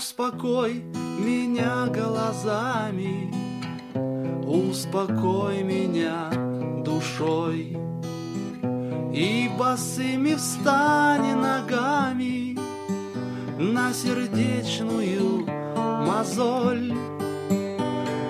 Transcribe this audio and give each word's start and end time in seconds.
Успокой 0.00 0.82
меня 1.18 1.84
глазами, 1.88 3.30
успокой 4.46 5.62
меня 5.62 6.30
душой. 6.82 7.76
И 9.12 9.50
босыми 9.58 10.36
встань 10.36 11.34
ногами 11.34 12.58
на 13.58 13.92
сердечную 13.92 15.46
мозоль. 15.76 16.94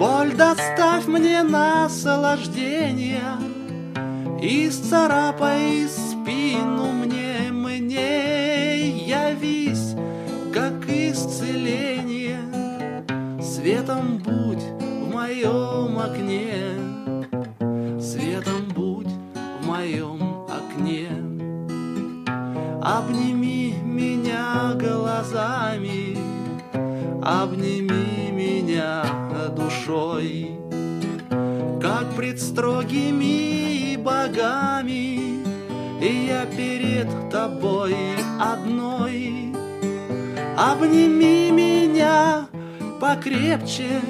Боль 0.01 0.35
доставь 0.35 1.07
мне 1.07 1.45
наслаждение, 1.45 3.39
И 4.43 4.69
царапай 4.71 5.87
спину 5.87 6.91
мне 6.91 7.30
Светом 13.71 14.19
будь 14.19 14.65
в 14.81 15.15
моем 15.15 15.97
окне, 15.97 16.75
Светом 18.01 18.67
будь 18.75 19.07
в 19.07 19.65
моем 19.65 20.45
окне. 20.51 21.09
Обними 22.83 23.77
меня 23.85 24.75
глазами, 24.75 26.19
Обними 27.23 28.33
меня 28.33 29.05
душой, 29.57 30.51
Как 31.81 32.11
пред 32.17 32.41
строгими 32.41 33.95
богами, 33.95 35.45
И 36.03 36.27
я 36.29 36.45
перед 36.57 37.07
тобой 37.31 37.95
одной. 38.41 39.55
Обними 40.59 41.53
меня 41.53 42.49
покрепче, 43.01 44.01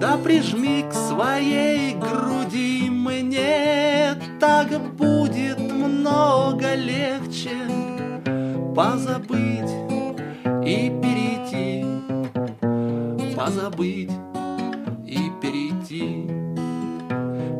Да 0.00 0.16
прижми 0.16 0.84
к 0.88 0.92
своей 0.92 1.94
груди 1.94 2.88
Мне 2.88 4.14
так 4.40 4.68
будет 4.94 5.58
много 5.58 6.74
легче 6.74 7.50
Позабыть 8.74 9.72
и 10.64 10.90
перейти 11.02 11.58
позабыть 13.38 14.10
и 15.06 15.30
перейти. 15.40 16.28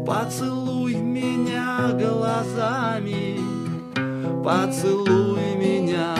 Поцелуй 0.05 0.95
меня 0.95 1.93
глазами, 1.93 3.39
поцелуй 4.43 5.55
меня 5.57 6.17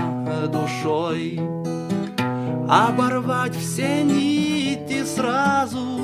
душой. 0.49 1.41
Оборвать 2.69 3.57
все 3.57 4.03
нити 4.03 5.03
сразу 5.03 6.01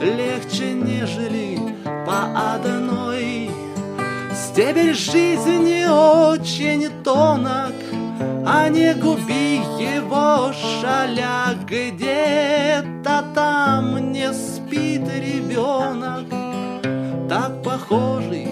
легче, 0.00 0.72
нежели 0.72 1.58
по 2.06 2.54
одной. 2.54 3.50
Стебель 4.32 4.94
жизни 4.94 5.84
очень 5.84 6.88
тонок, 7.02 7.74
а 8.46 8.68
не 8.68 8.94
губи 8.94 9.56
его 9.78 10.52
шаля 10.52 11.54
Где-то 11.66 13.24
там 13.34 14.12
не 14.12 14.32
спит 14.32 15.02
ребенок 15.12 16.28
Так 17.28 17.62
похожий, 17.64 18.48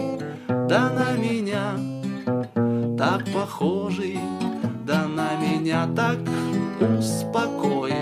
да 0.48 0.90
на 0.90 1.12
меня. 1.16 1.76
Так 2.98 3.24
похожий, 3.32 4.18
да 4.84 5.06
на 5.06 5.36
меня. 5.36 5.88
Так 5.94 6.18
успокой 7.38 7.92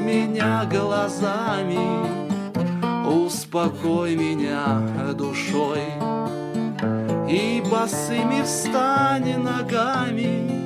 меня 0.00 0.64
глазами 0.70 1.78
Успокой 3.06 4.14
меня 4.14 5.14
душой 5.14 5.82
И 7.28 7.62
босыми 7.70 8.42
встань 8.42 9.38
ногами 9.38 10.58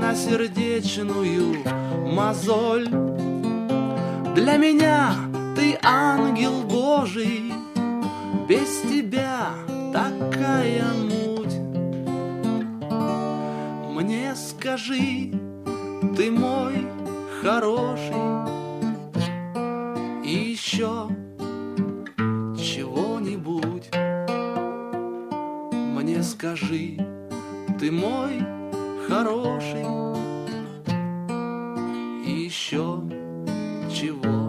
на 0.00 0.14
сердечную 0.14 1.56
мозоль. 2.14 2.88
Для 4.34 4.56
меня 4.56 5.14
ты 5.54 5.78
ангел 5.82 6.62
Божий, 6.62 7.52
без 8.48 8.80
тебя 8.90 9.50
такая 9.92 10.84
муть. 10.94 11.54
Мне 13.94 14.34
скажи, 14.36 15.32
ты 16.16 16.30
мой 16.30 16.93
хороший, 17.44 18.16
и 20.24 20.52
еще 20.52 21.08
чего-нибудь. 22.56 23.90
Мне 25.94 26.22
скажи, 26.22 26.96
ты 27.78 27.92
мой 27.92 28.40
хороший 29.06 29.84
и 32.26 32.44
еще 32.46 33.02
чего-нибудь. 33.92 34.43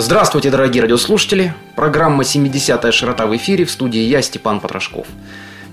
Здравствуйте, 0.00 0.50
дорогие 0.50 0.80
радиослушатели! 0.80 1.52
Программа 1.76 2.22
«70-я 2.22 2.90
широта» 2.90 3.26
в 3.26 3.36
эфире, 3.36 3.66
в 3.66 3.70
студии 3.70 4.00
я, 4.00 4.22
Степан 4.22 4.58
Потрошков. 4.58 5.06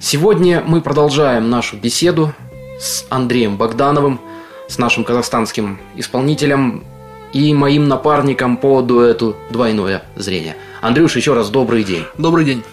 Сегодня 0.01 0.61
мы 0.67 0.81
продолжаем 0.81 1.49
нашу 1.49 1.77
беседу 1.77 2.33
с 2.77 3.05
Андреем 3.09 3.55
Богдановым, 3.55 4.19
с 4.67 4.77
нашим 4.79 5.05
казахстанским 5.05 5.79
исполнителем 5.95 6.83
и 7.31 7.53
моим 7.53 7.87
напарником 7.87 8.57
по 8.57 8.81
дуэту 8.81 9.37
«Двойное 9.49 10.03
зрение». 10.17 10.57
Андрюш, 10.81 11.15
еще 11.15 11.33
раз 11.33 11.49
добрый 11.49 11.85
день. 11.85 12.03
Добрый 12.17 12.43
день. 12.43 12.65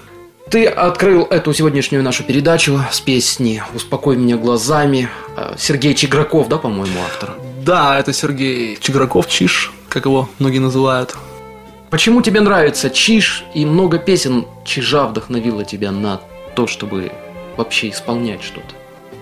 Ты 0.50 0.66
открыл 0.66 1.22
эту 1.22 1.54
сегодняшнюю 1.54 2.02
нашу 2.02 2.24
передачу 2.24 2.80
с 2.90 3.00
песни 3.00 3.62
«Успокой 3.74 4.16
меня 4.16 4.36
глазами». 4.36 5.08
Э, 5.36 5.54
Сергей 5.56 5.94
Чиграков, 5.94 6.48
да, 6.48 6.58
по-моему, 6.58 6.98
автор? 7.06 7.36
Да, 7.64 7.96
это 7.96 8.12
Сергей 8.12 8.76
Чиграков, 8.80 9.28
Чиш, 9.28 9.72
как 9.88 10.06
его 10.06 10.28
многие 10.40 10.58
называют. 10.58 11.14
Почему 11.94 12.22
тебе 12.22 12.40
нравится 12.40 12.90
Чиж 12.90 13.44
и 13.54 13.64
много 13.64 13.98
песен 13.98 14.46
Чижа 14.64 15.06
вдохновило 15.06 15.64
тебя 15.64 15.92
на 15.92 16.20
то, 16.56 16.66
чтобы 16.66 17.12
вообще 17.56 17.90
исполнять 17.90 18.42
что-то? 18.42 18.74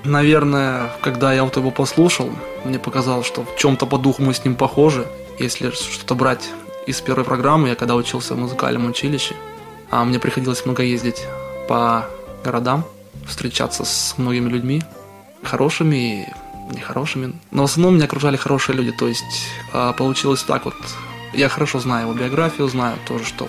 Наверное, 0.04 0.90
когда 1.02 1.34
я 1.34 1.44
вот 1.44 1.54
его 1.58 1.70
послушал, 1.70 2.30
мне 2.64 2.78
показалось, 2.78 3.26
что 3.26 3.44
в 3.44 3.58
чем-то 3.58 3.84
по 3.84 3.98
духу 3.98 4.22
мы 4.22 4.32
с 4.32 4.42
ним 4.42 4.54
похожи. 4.54 5.06
Если 5.38 5.70
что-то 5.70 6.14
брать 6.14 6.48
из 6.86 6.98
первой 7.02 7.24
программы, 7.24 7.68
я 7.68 7.74
когда 7.74 7.94
учился 7.94 8.34
в 8.34 8.38
музыкальном 8.38 8.86
училище, 8.86 9.34
а 9.90 10.02
мне 10.06 10.18
приходилось 10.18 10.64
много 10.64 10.82
ездить 10.82 11.26
по 11.68 12.06
городам, 12.42 12.86
встречаться 13.28 13.84
с 13.84 14.14
многими 14.16 14.48
людьми, 14.48 14.82
хорошими 15.42 16.22
и 16.22 16.74
нехорошими. 16.74 17.34
Но 17.50 17.66
в 17.66 17.70
основном 17.70 17.96
меня 17.96 18.06
окружали 18.06 18.38
хорошие 18.38 18.74
люди, 18.76 18.92
то 18.92 19.08
есть 19.08 19.50
а, 19.74 19.92
получилось 19.92 20.42
так 20.42 20.64
вот. 20.64 20.74
Я 21.34 21.48
хорошо 21.48 21.80
знаю 21.80 22.08
его 22.08 22.18
биографию, 22.18 22.68
знаю 22.68 22.96
тоже, 23.06 23.24
что 23.24 23.48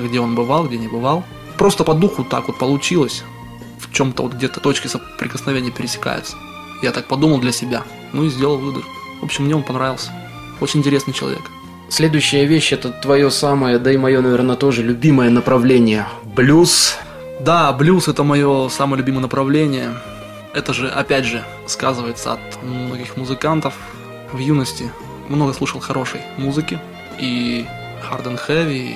где 0.00 0.20
он 0.20 0.34
бывал, 0.34 0.66
где 0.66 0.78
не 0.78 0.88
бывал. 0.88 1.24
Просто 1.56 1.84
по 1.84 1.94
духу 1.94 2.24
так 2.24 2.48
вот 2.48 2.58
получилось. 2.58 3.24
В 3.78 3.92
чем-то 3.92 4.24
вот 4.24 4.34
где-то 4.34 4.60
точки 4.60 4.86
соприкосновения 4.86 5.70
пересекаются. 5.70 6.36
Я 6.82 6.92
так 6.92 7.06
подумал 7.06 7.38
для 7.38 7.52
себя. 7.52 7.82
Ну 8.12 8.24
и 8.24 8.28
сделал 8.28 8.58
выбор. 8.58 8.82
В 9.20 9.24
общем, 9.24 9.44
мне 9.44 9.54
он 9.54 9.62
понравился. 9.62 10.10
Очень 10.60 10.80
интересный 10.80 11.14
человек. 11.14 11.42
Следующая 11.88 12.46
вещь 12.46 12.72
это 12.72 12.90
твое 12.90 13.30
самое, 13.30 13.78
да 13.78 13.92
и 13.92 13.96
мое, 13.96 14.20
наверное, 14.22 14.56
тоже 14.56 14.82
любимое 14.82 15.30
направление. 15.30 16.06
Блюз. 16.24 16.96
Да, 17.40 17.72
блюз 17.72 18.08
это 18.08 18.24
мое 18.24 18.68
самое 18.68 18.98
любимое 18.98 19.20
направление. 19.20 19.90
Это 20.54 20.72
же, 20.72 20.88
опять 20.88 21.24
же, 21.24 21.44
сказывается 21.66 22.32
от 22.32 22.62
многих 22.62 23.16
музыкантов. 23.16 23.74
в 24.32 24.38
юности 24.38 24.90
много 25.28 25.52
слушал 25.52 25.80
хорошей 25.80 26.20
музыки. 26.38 26.78
И 27.18 27.66
hard 28.10 28.24
and 28.24 28.40
heavy, 28.48 28.94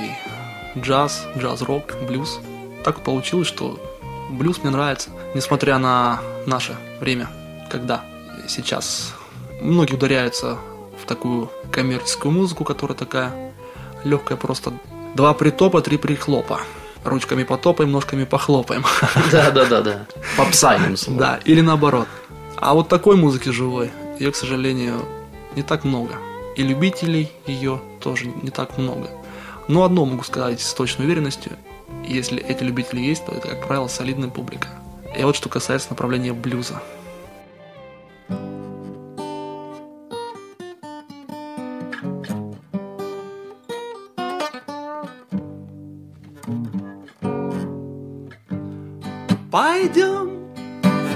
и 0.74 0.80
джаз, 0.80 1.26
джаз-рок, 1.36 1.94
блюз. 2.06 2.40
Так 2.84 3.02
получилось, 3.02 3.48
что 3.48 3.78
блюз 4.30 4.58
мне 4.62 4.70
нравится, 4.70 5.10
несмотря 5.34 5.78
на 5.78 6.20
наше 6.46 6.76
время, 7.00 7.28
когда 7.70 8.04
сейчас 8.48 9.14
многие 9.60 9.94
ударяются 9.94 10.58
в 11.02 11.06
такую 11.06 11.50
коммерческую 11.70 12.32
музыку, 12.32 12.64
которая 12.64 12.96
такая 12.96 13.52
легкая 14.04 14.36
просто. 14.38 14.72
Два 15.14 15.34
притопа, 15.34 15.80
три 15.80 15.96
прихлопа. 15.96 16.60
Ручками 17.04 17.44
потопаем, 17.44 17.92
ножками 17.92 18.24
похлопаем. 18.24 18.84
Да, 19.30 19.50
да, 19.50 19.64
да, 19.64 19.80
да. 19.80 20.06
Попса. 20.36 20.78
Да, 21.08 21.40
или 21.44 21.60
наоборот. 21.60 22.08
А 22.56 22.74
вот 22.74 22.88
такой 22.88 23.16
музыки 23.16 23.50
живой, 23.50 23.90
ее, 24.18 24.32
к 24.32 24.36
сожалению, 24.36 25.04
не 25.54 25.62
так 25.62 25.84
много. 25.84 26.14
И 26.56 26.62
любителей 26.62 27.30
ее 27.46 27.80
тоже 28.00 28.26
не 28.26 28.50
так 28.50 28.78
много. 28.78 29.10
Но 29.68 29.84
одно 29.84 30.06
могу 30.06 30.22
сказать 30.22 30.60
с 30.60 30.72
точной 30.72 31.04
уверенностью. 31.04 31.52
Если 32.06 32.42
эти 32.42 32.62
любители 32.62 33.00
есть, 33.00 33.26
то 33.26 33.32
это, 33.32 33.48
как 33.48 33.66
правило, 33.66 33.88
солидная 33.88 34.30
публика. 34.30 34.68
И 35.14 35.22
вот 35.22 35.36
что 35.36 35.50
касается 35.50 35.90
направления 35.90 36.32
блюза. 36.32 36.82
Пойдем 49.50 50.52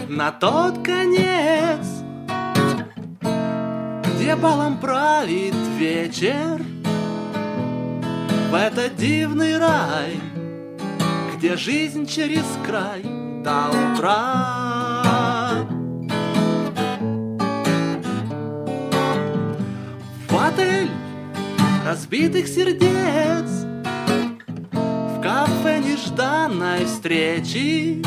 на 0.09 0.33
тот 0.33 0.85
конец, 0.85 1.87
Где 4.21 4.37
балом 4.37 4.77
правит 4.77 5.55
вечер, 5.79 6.63
В 8.51 8.55
этот 8.55 8.95
дивный 8.97 9.57
рай, 9.57 10.21
Где 11.35 11.57
жизнь 11.57 12.05
через 12.05 12.45
край 12.67 13.03
до 13.43 13.71
утра. 13.71 15.65
В 20.29 20.37
отель 20.37 20.91
разбитых 21.87 22.47
сердец, 22.47 23.49
В 24.71 25.23
кафе 25.23 25.79
нежданной 25.79 26.85
встречи, 26.85 28.05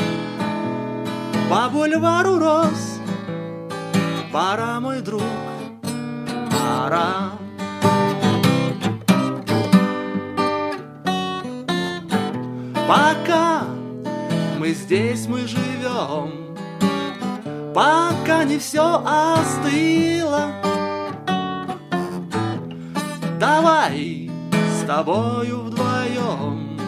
по 1.50 1.70
бульвару 1.70 2.38
роз 2.38 3.00
Пора, 4.32 4.80
мой 4.80 5.02
друг, 5.02 5.24
пора. 6.84 7.32
Пока 12.88 13.64
мы 14.60 14.74
здесь, 14.74 15.28
мы 15.28 15.48
живем. 15.48 16.56
Пока 17.74 18.44
не 18.44 18.58
все 18.60 19.02
остыло. 19.06 20.52
Давай 23.40 24.30
с 24.80 24.86
тобою 24.86 25.64
вдвоем 25.64 26.80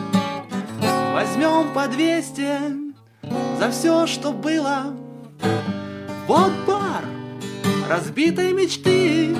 Возьмем 1.13 1.73
по 1.73 1.87
двести 1.87 2.47
за 3.59 3.71
все, 3.71 4.07
что 4.07 4.31
было. 4.31 4.93
Вот 6.27 6.51
бар 6.65 7.03
разбитой 7.89 8.53
мечты 8.53 9.35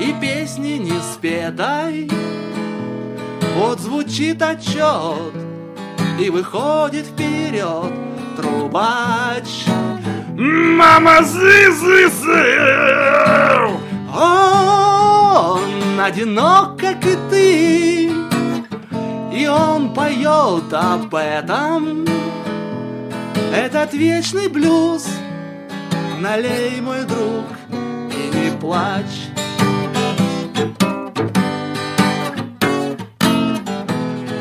и 0.00 0.14
песни 0.20 0.78
не 0.78 0.98
спетай. 1.00 2.08
Вот 3.56 3.80
звучит 3.80 4.40
отчет 4.42 5.34
и 6.18 6.30
выходит 6.30 7.06
вперед 7.06 7.92
трубач. 8.36 9.66
Мама, 10.36 11.22
зы 11.22 11.70
Он 14.14 16.00
одинок, 16.00 16.80
как 16.80 17.04
и 17.04 17.16
ты, 17.28 18.10
и 19.32 19.46
он 19.46 19.92
поет 19.94 20.72
об 20.72 21.14
этом 21.14 22.06
Этот 23.54 23.92
вечный 23.92 24.48
блюз 24.48 25.06
Налей, 26.18 26.80
мой 26.80 27.04
друг, 27.04 27.46
и 27.70 28.36
не 28.36 28.58
плачь 28.58 29.29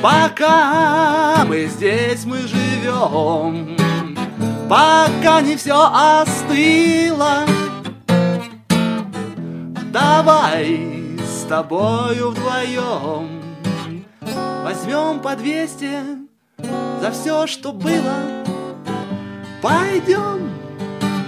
Пока 0.01 1.43
мы 1.45 1.65
здесь, 1.65 2.23
мы 2.25 2.39
живем. 2.39 3.75
Пока 4.69 5.41
не 5.41 5.57
все 5.57 5.75
остыло. 5.75 7.45
Давай 9.91 11.17
с 11.19 11.45
тобою 11.45 12.29
вдвоем 12.29 13.41
Возьмем 14.63 15.19
по 15.19 15.35
200 15.35 15.89
за 17.01 17.11
все, 17.11 17.47
что 17.47 17.73
было. 17.73 18.45
Пойдем 19.61 20.51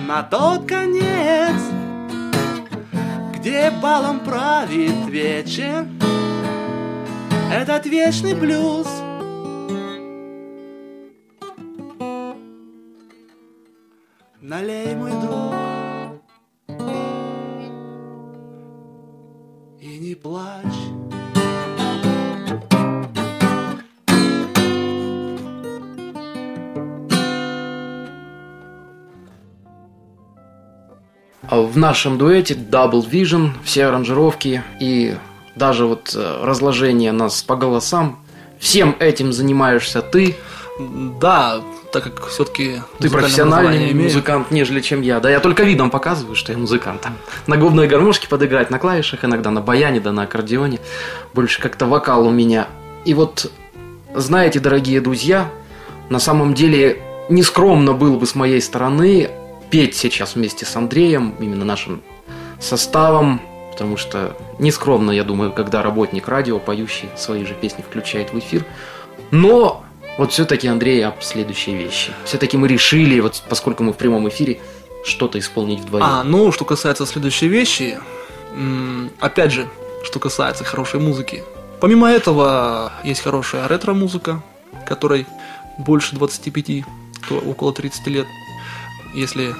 на 0.08 0.24
тот 0.24 0.68
конец 0.68 1.60
Где 3.34 3.72
балом 3.72 4.20
правит 4.20 5.08
вечер 5.08 5.86
Этот 7.52 7.86
вечный 7.86 8.34
блюз. 8.34 8.88
Налей, 14.40 14.96
мой 14.96 15.12
друг. 15.12 15.54
И 19.82 19.98
не 20.00 20.16
плачь. 20.16 20.64
А 31.50 31.62
в 31.62 31.78
нашем 31.78 32.18
дуэте 32.18 32.54
Double 32.54 33.06
Vision, 33.06 33.50
все 33.66 33.88
аранжировки 33.88 34.64
и 34.80 35.18
даже 35.56 35.86
вот 35.86 36.14
э, 36.16 36.44
разложение 36.44 37.12
нас 37.12 37.42
по 37.42 37.56
голосам. 37.56 38.20
Всем 38.60 38.96
этим 39.00 39.34
занимаешься 39.34 40.02
ты. 40.02 40.36
Да, 41.20 41.62
так 41.92 42.04
как 42.04 42.28
все-таки 42.28 42.82
Ты 43.00 43.10
профессиональный 43.10 43.94
музыкант, 43.94 44.52
нежели 44.52 44.80
чем 44.82 45.02
я. 45.02 45.20
Да 45.20 45.30
я 45.30 45.40
только 45.40 45.64
видом 45.64 45.90
показываю, 45.90 46.36
что 46.36 46.52
я 46.52 46.58
музыкант. 46.58 47.02
Там 47.02 47.18
на 47.48 47.58
губной 47.58 47.88
гармошке 47.88 48.28
подыграть, 48.28 48.70
на 48.70 48.80
клавишах, 48.80 49.26
иногда 49.26 49.52
на 49.52 49.62
баяне, 49.62 50.00
да 50.00 50.12
на 50.12 50.24
аккордеоне. 50.24 50.80
Больше 51.34 51.62
как-то 51.62 51.86
вокал 51.86 52.26
у 52.26 52.32
меня. 52.32 52.68
И 53.04 53.14
вот, 53.14 53.52
знаете, 54.16 54.60
дорогие 54.60 55.02
друзья, 55.02 55.50
на 56.10 56.20
самом 56.20 56.54
деле 56.54 57.02
нескромно 57.30 57.94
было 57.94 58.18
бы 58.18 58.26
с 58.26 58.36
моей 58.36 58.62
стороны 58.62 59.30
петь 59.70 59.96
сейчас 59.96 60.36
вместе 60.36 60.66
с 60.66 60.76
Андреем, 60.76 61.36
именно 61.40 61.66
нашим 61.66 62.02
составом, 62.60 63.42
потому 63.72 63.98
что 63.98 64.36
нескромно, 64.60 65.12
я 65.12 65.24
думаю, 65.24 65.52
когда 65.52 65.82
работник 65.82 66.28
радио, 66.28 66.60
поющий 66.60 67.10
свои 67.16 67.46
же 67.46 67.54
песни, 67.54 67.82
включает 67.82 68.34
в 68.34 68.40
эфир. 68.40 68.66
Но 69.32 69.84
вот 70.18 70.32
все-таки, 70.32 70.68
Андрей, 70.68 71.04
об 71.06 71.22
следующей 71.22 71.76
вещи. 71.76 72.12
Все-таки 72.26 72.58
мы 72.58 72.68
решили, 72.68 73.20
вот 73.20 73.42
поскольку 73.50 73.84
мы 73.84 73.94
в 73.94 73.98
прямом 73.98 74.28
эфире, 74.30 74.60
что-то 75.04 75.40
исполнить 75.40 75.80
вдвоем. 75.80 76.06
А, 76.06 76.24
ну, 76.24 76.52
что 76.52 76.66
касается 76.66 77.06
следующей 77.06 77.48
вещи, 77.48 77.98
опять 79.20 79.52
же, 79.52 79.68
что 80.04 80.20
касается 80.20 80.64
хорошей 80.64 81.00
музыки. 81.00 81.44
Помимо 81.80 82.10
этого, 82.12 82.92
есть 83.04 83.22
хорошая 83.22 83.68
ретро-музыка, 83.68 84.44
которой 84.86 85.26
больше 85.80 86.16
25, 86.16 86.86
то 87.28 87.38
около 87.40 87.74
30 87.74 88.08
лет. 88.08 88.28
Если 89.16 89.56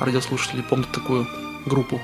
радиослушатели 0.00 0.60
помнят 0.60 0.92
такую 0.92 1.26
группу 1.64 2.00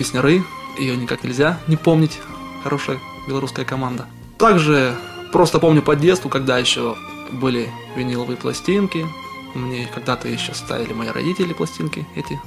«Песняры», 0.00 0.42
ее 0.78 0.96
никак 0.96 1.24
нельзя 1.24 1.60
не 1.66 1.76
помнить. 1.76 2.20
Хорошая 2.64 2.98
белорусская 3.28 3.66
команда. 3.66 4.06
Также 4.38 4.96
просто 5.30 5.58
помню 5.58 5.82
по 5.82 5.94
детству, 5.94 6.30
когда 6.30 6.56
еще 6.56 6.96
были 7.30 7.68
виниловые 7.96 8.38
пластинки. 8.38 9.06
Мне 9.54 9.86
когда-то 9.94 10.26
еще 10.26 10.54
ставили 10.54 10.94
мои 10.94 11.10
родители 11.10 11.52
пластинки 11.52 12.06
эти. 12.16 12.40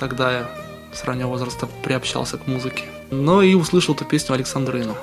Тогда 0.00 0.32
я 0.32 0.50
с 0.92 1.04
раннего 1.04 1.28
возраста 1.28 1.68
приобщался 1.84 2.38
к 2.38 2.48
музыке. 2.48 2.86
Но 3.12 3.40
и 3.40 3.54
услышал 3.54 3.94
эту 3.94 4.04
песню 4.04 4.34
Александрину. 4.34 4.96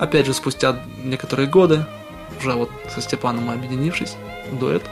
Опять 0.00 0.26
же, 0.26 0.34
спустя 0.34 0.82
некоторые 1.04 1.48
годы, 1.48 1.86
уже 2.40 2.54
вот 2.54 2.72
со 2.92 3.00
Степаном 3.00 3.50
объединившись, 3.50 4.16
дуэт, 4.50 4.82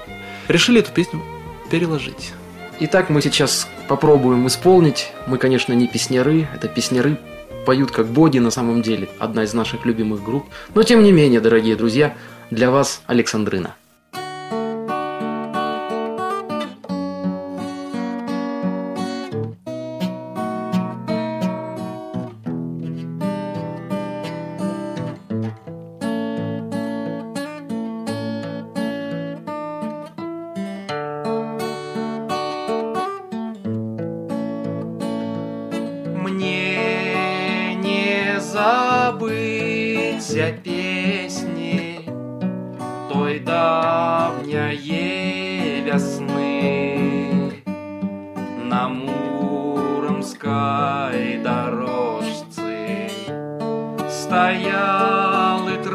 решили 0.47 0.78
эту 0.78 0.92
песню 0.92 1.21
переложить. 1.68 2.33
Итак, 2.80 3.11
мы 3.11 3.20
сейчас 3.23 3.66
попробуем 3.88 4.47
исполнить. 4.47 5.11
Мы, 5.26 5.37
конечно, 5.38 5.73
не 5.73 5.88
песняры. 5.88 6.47
Это 6.54 6.68
песняры 6.68 7.18
поют 7.66 7.90
как 7.90 8.06
боги 8.06 8.38
на 8.38 8.52
самом 8.52 8.82
деле. 8.82 9.08
Одна 9.18 9.42
из 9.42 9.52
наших 9.52 9.85
любимых 9.85 10.23
групп. 10.23 10.47
Но 10.76 10.85
тем 10.85 11.02
не 11.02 11.11
менее, 11.11 11.40
дорогие 11.40 11.75
друзья, 11.75 12.14
для 12.52 12.70
вас 12.70 13.02
Александрина. 13.06 13.75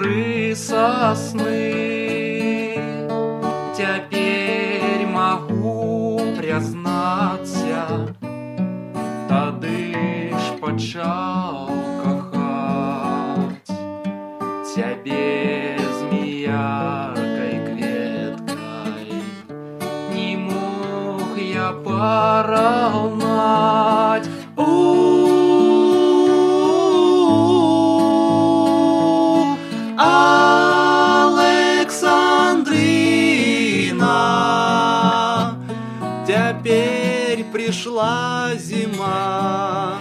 Тры 0.03 0.53
сосны. 0.55 1.71
Теперь 3.75 5.05
могу 5.07 6.19
признаться, 6.37 8.13
тады 9.29 9.93
ж 10.43 10.45
пачаў 10.61 11.69
кахаць 12.03 13.71
цябе 14.73 15.79
змеяркай 15.99 17.55
кветкай 17.67 19.07
не 20.13 20.31
мог 20.37 21.31
я 21.39 21.69
параўнаць 21.87 23.43
Теперь 36.53 37.43
пришла 37.45 38.49
зима. 38.55 39.97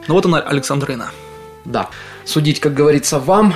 Ну 0.08 0.14
вот 0.14 0.26
она, 0.26 0.40
Александрина. 0.40 1.10
Да, 1.66 1.90
судить, 2.24 2.62
как 2.62 2.74
говорится, 2.74 3.20
вам, 3.20 3.54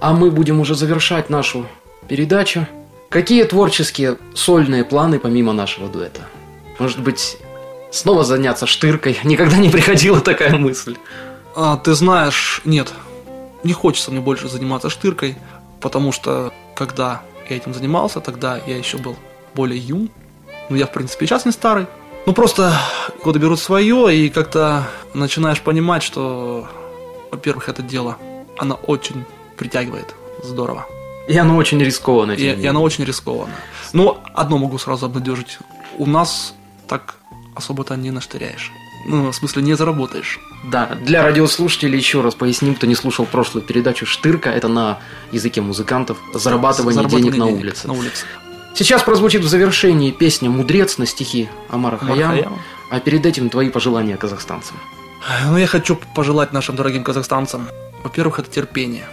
а 0.00 0.12
мы 0.12 0.30
будем 0.30 0.60
уже 0.60 0.74
завершать 0.74 1.30
нашу 1.30 1.66
передачу. 2.08 2.66
Какие 3.08 3.44
творческие 3.44 4.18
сольные 4.34 4.84
планы 4.84 5.18
помимо 5.18 5.52
нашего 5.52 5.88
дуэта? 5.88 6.22
Может 6.78 7.00
быть, 7.00 7.38
снова 7.90 8.24
заняться 8.24 8.66
штыркой? 8.66 9.18
Никогда 9.24 9.56
не 9.56 9.68
приходила 9.68 10.20
такая 10.20 10.56
мысль. 10.56 10.96
А, 11.56 11.76
ты 11.76 11.94
знаешь, 11.94 12.60
нет, 12.64 12.92
не 13.64 13.72
хочется 13.72 14.10
мне 14.10 14.20
больше 14.20 14.48
заниматься 14.48 14.90
штыркой, 14.90 15.36
потому 15.80 16.12
что 16.12 16.52
когда 16.76 17.22
я 17.48 17.56
этим 17.56 17.74
занимался, 17.74 18.20
тогда 18.20 18.60
я 18.66 18.76
еще 18.76 18.98
был 18.98 19.16
более 19.54 19.78
юн. 19.78 20.10
Ну, 20.68 20.76
я, 20.76 20.86
в 20.86 20.92
принципе, 20.92 21.26
сейчас 21.26 21.46
не 21.46 21.52
старый. 21.52 21.86
Ну, 22.26 22.34
просто 22.34 22.74
годы 23.24 23.38
берут 23.38 23.58
свое, 23.58 24.14
и 24.14 24.28
как-то 24.28 24.86
начинаешь 25.14 25.62
понимать, 25.62 26.02
что 26.02 26.68
во-первых, 27.30 27.68
это 27.68 27.82
дело, 27.82 28.16
оно 28.56 28.74
очень 28.74 29.24
притягивает. 29.58 30.14
Здорово. 30.42 30.86
И 31.28 31.36
оно 31.36 31.56
очень 31.56 31.82
рискованно. 31.82 32.32
И, 32.32 32.42
и 32.42 32.66
оно 32.66 32.82
очень 32.82 33.04
рискованно. 33.04 33.54
Но 33.92 34.22
одно 34.34 34.58
могу 34.58 34.78
сразу 34.78 35.06
обнадежить. 35.06 35.58
У 35.98 36.06
нас 36.06 36.54
так 36.86 37.16
особо-то 37.54 37.96
не 37.96 38.10
наштыряешь. 38.10 38.72
Ну, 39.06 39.30
в 39.30 39.34
смысле, 39.34 39.62
не 39.62 39.74
заработаешь. 39.74 40.38
Да, 40.64 40.86
для 40.86 41.22
радиослушателей 41.22 41.98
еще 41.98 42.20
раз 42.20 42.34
поясним, 42.34 42.74
кто 42.74 42.86
не 42.86 42.94
слушал 42.94 43.26
прошлую 43.26 43.64
передачу 43.64 44.06
«Штырка», 44.06 44.50
это 44.50 44.68
на 44.68 44.98
языке 45.32 45.60
музыкантов 45.60 46.18
зарабатывание, 46.34 46.94
Заработанные 46.94 47.30
денег 47.30 47.38
на 47.38 47.46
денег 47.46 47.60
улице. 47.62 47.86
На 47.86 47.92
улице. 47.92 48.24
Сейчас 48.74 49.02
прозвучит 49.02 49.42
в 49.42 49.48
завершении 49.48 50.10
песня 50.10 50.50
«Мудрец» 50.50 50.98
на 50.98 51.06
стихи 51.06 51.48
Амара 51.68 51.96
Хаяма, 51.96 52.34
Хаяма. 52.34 52.58
а 52.90 53.00
перед 53.00 53.24
этим 53.24 53.50
твои 53.50 53.70
пожелания 53.70 54.16
казахстанцам. 54.16 54.76
Ну, 55.46 55.56
я 55.56 55.66
хочу 55.66 55.98
пожелать 56.14 56.52
нашим 56.52 56.76
дорогим 56.76 57.02
казахстанцам, 57.02 57.68
во-первых, 58.02 58.38
это 58.38 58.50
терпение, 58.50 59.08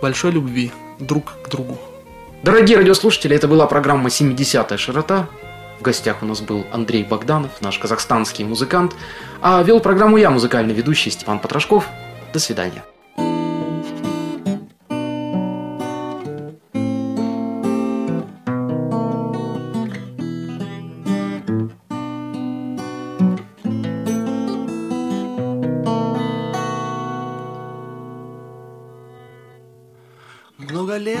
большой 0.00 0.32
любви 0.32 0.72
друг 0.98 1.32
к 1.42 1.48
другу. 1.48 1.78
Дорогие 2.42 2.76
радиослушатели, 2.76 3.34
это 3.34 3.48
была 3.48 3.66
программа 3.66 4.08
«70-я 4.08 4.76
широта». 4.76 5.28
В 5.78 5.82
гостях 5.82 6.22
у 6.22 6.26
нас 6.26 6.40
был 6.40 6.64
Андрей 6.72 7.02
Богданов, 7.04 7.60
наш 7.60 7.78
казахстанский 7.78 8.44
музыкант. 8.44 8.94
А 9.42 9.62
вел 9.62 9.80
программу 9.80 10.16
я, 10.16 10.30
музыкальный 10.30 10.74
ведущий 10.74 11.10
Степан 11.10 11.38
Потрошков. 11.38 11.88
До 12.32 12.38
свидания. 12.38 12.84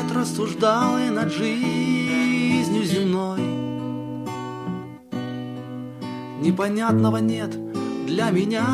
Лет 0.04 0.12
рассуждал 0.12 0.98
я 0.98 1.10
над 1.10 1.32
жизнью 1.32 2.84
земной. 2.84 3.40
Непонятного 6.40 7.18
нет 7.18 7.50
для 8.06 8.30
меня 8.30 8.66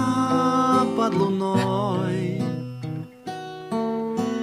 под 0.96 1.14
луной. 1.14 2.42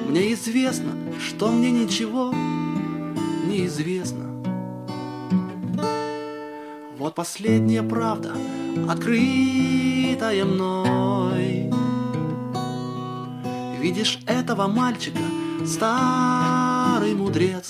Мне 0.08 0.34
известно, 0.34 0.91
что 1.20 1.51
мне 1.51 1.72
ничего 1.72 2.34
не 3.46 3.65
известно 3.65 4.25
Вот 6.98 7.15
последняя 7.15 7.84
правда, 7.84 8.32
открытая 8.89 10.46
мной. 10.46 11.72
Видишь 13.79 14.20
этого 14.25 14.67
мальчика, 14.67 15.20
старый 17.08 17.14
мудрец. 17.16 17.70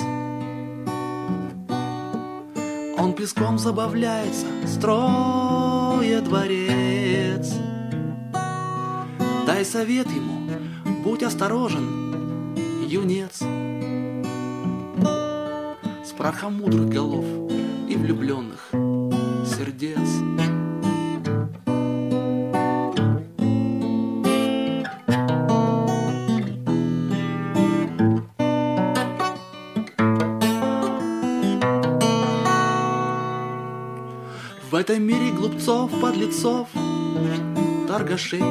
Он 2.97 3.13
песком 3.13 3.59
забавляется, 3.59 4.45
строя 4.65 6.21
дворец. 6.21 7.53
Дай 9.45 9.63
совет 9.63 10.07
ему, 10.07 10.49
будь 11.03 11.23
осторожен, 11.23 12.55
юнец. 12.87 13.43
С 16.03 16.11
прахом 16.17 16.55
мудрых 16.55 16.89
голов 16.89 17.25
и 17.87 17.95
влюбленных 17.95 18.69
сердец 19.45 20.36
этом 34.77 35.01
мире 35.01 35.31
глупцов, 35.31 35.89
подлецов, 35.99 36.67
торгашей. 37.87 38.43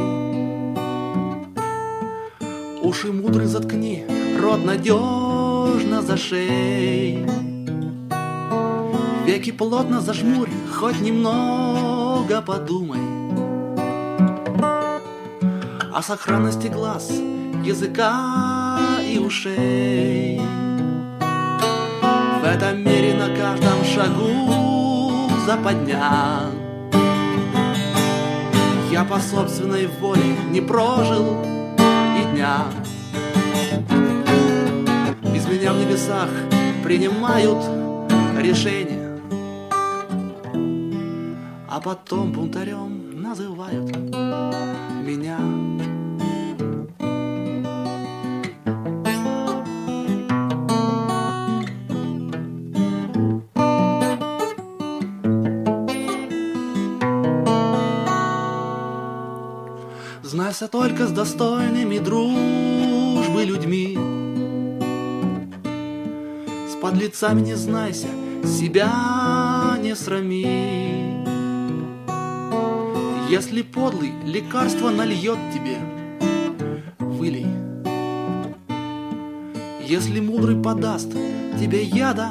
Уши 2.82 3.12
мудрый 3.12 3.46
заткни, 3.46 4.04
рот 4.40 4.64
надежно 4.64 6.02
зашей 6.02 7.26
Веки 9.24 9.52
плотно 9.52 10.00
зажмурь, 10.00 10.50
хоть 10.74 11.00
немного 11.00 12.42
подумай. 12.42 13.00
О 15.92 16.02
сохранности 16.02 16.66
глаз, 16.66 17.10
языка 17.64 18.78
и 19.08 19.18
ушей. 19.18 20.40
В 21.20 22.44
этом 22.44 22.78
мире 22.78 23.14
на 23.14 23.28
каждом 23.36 23.84
шагу 23.84 24.75
западня. 25.46 26.50
Я 28.90 29.04
по 29.04 29.20
собственной 29.20 29.86
воле 29.86 30.36
не 30.50 30.60
прожил 30.60 31.40
и 32.18 32.34
дня. 32.34 32.64
Без 35.32 35.46
меня 35.46 35.72
в 35.72 35.78
небесах 35.78 36.28
принимают 36.82 37.64
решения 38.40 39.20
А 41.68 41.80
потом 41.80 42.32
бунтарем 42.32 43.22
называют 43.22 43.94
меня 45.04 45.38
Знайся 60.46 60.68
только 60.68 61.08
с 61.08 61.10
достойными 61.10 61.98
дружбы 61.98 63.44
людьми. 63.44 63.98
С 66.70 66.76
подлецами 66.80 67.40
не 67.40 67.54
знайся, 67.54 68.06
себя 68.44 69.76
не 69.82 69.96
срами. 69.96 71.20
Если 73.28 73.62
подлый 73.62 74.12
лекарство 74.24 74.90
нальет 74.90 75.40
тебе, 75.52 75.78
вылей. 77.00 77.48
Если 79.84 80.20
мудрый 80.20 80.62
подаст 80.62 81.10
тебе 81.58 81.82
яда, 81.82 82.30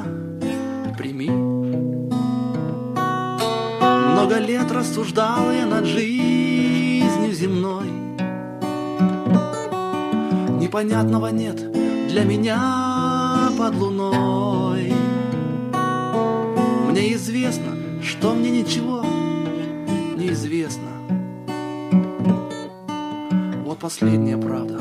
прими. 0.96 1.28
Много 4.08 4.38
лет 4.38 4.72
рассуждал 4.72 5.52
я 5.52 5.66
над 5.66 5.84
жизнью 5.84 7.34
земной 7.34 8.05
Непонятного 10.66 11.28
нет 11.28 11.70
для 12.08 12.24
меня 12.24 13.50
под 13.56 13.76
луной. 13.76 14.92
Мне 16.90 17.14
известно, 17.14 18.02
что 18.02 18.34
мне 18.34 18.50
ничего 18.50 19.04
не 20.16 20.32
известно. 20.32 20.88
Вот 23.64 23.78
последняя 23.78 24.38
правда 24.38 24.80